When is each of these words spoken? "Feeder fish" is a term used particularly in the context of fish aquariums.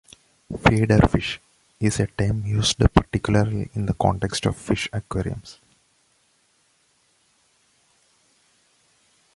"Feeder 0.63 1.07
fish" 1.07 1.39
is 1.79 1.99
a 1.99 2.07
term 2.07 2.43
used 2.47 2.79
particularly 2.91 3.69
in 3.75 3.85
the 3.85 3.93
context 3.93 4.47
of 4.47 4.57
fish 4.57 4.89
aquariums. 4.91 5.59